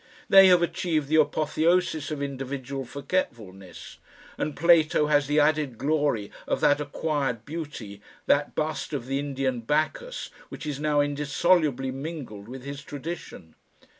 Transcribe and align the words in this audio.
They 0.29 0.47
have 0.47 0.63
achieved 0.63 1.09
the 1.09 1.17
apotheosis 1.17 2.09
of 2.09 2.23
individual 2.23 2.85
forgetfulness, 2.85 3.99
and 4.35 4.57
Plato 4.57 5.05
has 5.05 5.27
the 5.27 5.39
added 5.39 5.77
glory 5.77 6.31
of 6.47 6.59
that 6.61 6.81
acquired 6.81 7.45
beauty, 7.45 8.01
that 8.25 8.55
bust 8.55 8.93
of 8.93 9.05
the 9.05 9.19
Indian 9.19 9.59
Bacchus 9.59 10.31
which 10.49 10.65
is 10.65 10.79
now 10.79 11.01
indissolubly 11.01 11.91
mingled 11.91 12.47
with 12.49 12.63
his 12.63 12.81
tradition. 12.81 13.53